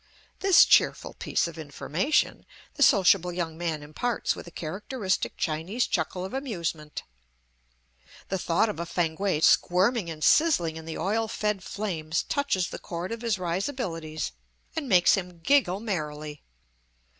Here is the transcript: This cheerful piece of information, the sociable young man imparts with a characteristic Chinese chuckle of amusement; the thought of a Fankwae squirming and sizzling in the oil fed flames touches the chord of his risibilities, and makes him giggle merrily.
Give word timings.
This 0.39 0.65
cheerful 0.65 1.13
piece 1.13 1.47
of 1.47 1.59
information, 1.59 2.47
the 2.73 2.81
sociable 2.81 3.31
young 3.31 3.55
man 3.55 3.83
imparts 3.83 4.35
with 4.35 4.47
a 4.47 4.49
characteristic 4.49 5.37
Chinese 5.37 5.85
chuckle 5.85 6.25
of 6.25 6.33
amusement; 6.33 7.03
the 8.29 8.39
thought 8.39 8.67
of 8.67 8.79
a 8.79 8.87
Fankwae 8.87 9.41
squirming 9.41 10.09
and 10.09 10.23
sizzling 10.23 10.75
in 10.75 10.85
the 10.85 10.97
oil 10.97 11.27
fed 11.27 11.63
flames 11.63 12.23
touches 12.23 12.69
the 12.69 12.79
chord 12.79 13.11
of 13.11 13.21
his 13.21 13.37
risibilities, 13.37 14.31
and 14.75 14.89
makes 14.89 15.13
him 15.13 15.37
giggle 15.37 15.79
merrily. 15.79 16.41